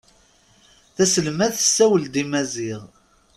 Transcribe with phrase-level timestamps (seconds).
[0.95, 2.81] Taselmadt tessawel-ad i Maziɣ.